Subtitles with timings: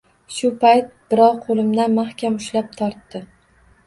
[0.35, 3.23] Shu payt birov qo‘limdan mahkam ushlab tortdi.